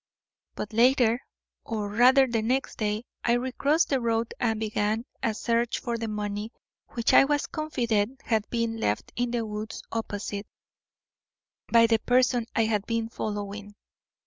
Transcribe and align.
But 0.55 0.73
later, 0.73 1.21
or 1.63 1.87
rather 1.87 2.25
the 2.25 2.41
next 2.41 2.79
day, 2.79 3.05
I 3.23 3.33
recrossed 3.33 3.89
the 3.89 4.01
road 4.01 4.33
and 4.39 4.59
began 4.59 5.05
a 5.21 5.35
search 5.35 5.77
for 5.77 5.95
the 5.95 6.07
money 6.07 6.51
which 6.93 7.13
I 7.13 7.23
was 7.25 7.45
confident 7.45 8.23
had 8.23 8.49
been 8.49 8.77
left 8.79 9.13
in 9.15 9.29
the 9.29 9.45
woods 9.45 9.83
opposite, 9.91 10.47
by 11.71 11.85
the 11.85 11.99
person 11.99 12.47
I 12.55 12.65
had 12.65 12.87
been 12.87 13.09
following. 13.09 13.75